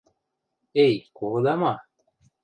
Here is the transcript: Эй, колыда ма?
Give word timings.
Эй, 0.83 0.95
колыда 1.19 1.53
ма? 1.65 1.73